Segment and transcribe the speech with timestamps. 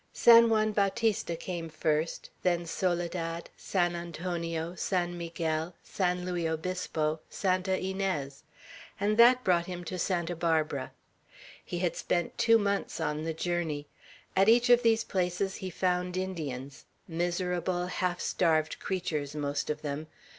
[0.13, 7.77] San Juan Bautista came first; then Soledad, San Antonio, San Miguel, San Luis Obispo, Santa
[7.79, 8.41] Inez;
[8.99, 10.91] and that brought him to Santa Barbara.
[11.63, 13.85] He had spent two months on the journey.
[14.35, 20.07] At each of these places he found Indians; miserable, half starved creatures, most of them.